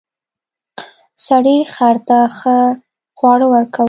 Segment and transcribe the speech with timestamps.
[1.25, 2.57] سړي خر ته ښه
[3.17, 3.79] خواړه ورکول.